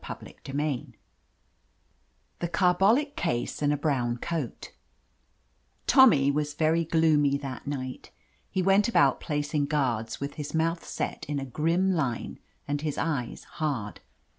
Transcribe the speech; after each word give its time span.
CHAPTER 0.03 0.31
XII 0.47 0.95
THE 2.39 2.47
CARBOUC 2.47 3.15
CASE 3.15 3.59
AKD 3.59 3.73
A 3.73 3.77
BROWN 3.77 4.17
COAT 4.17 4.71
TOMMY 5.85 6.31
was 6.31 6.55
very 6.55 6.83
gloomy 6.85 7.37
that 7.37 7.67
night. 7.67 8.09
He 8.49 8.63
went 8.63 8.87
about 8.87 9.19
placing 9.19 9.67
guards, 9.67 10.19
with 10.19 10.33
his 10.41 10.55
mouth 10.55 10.83
set 10.83 11.23
in 11.29 11.37
a 11.37 11.45
grim 11.45 11.91
line 11.91 12.39
and 12.67 12.81
his 12.81 12.97
eyes 12.97 13.43
hard. 13.43 14.01